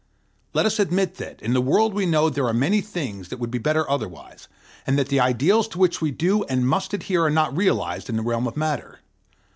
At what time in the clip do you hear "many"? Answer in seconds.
2.55-2.81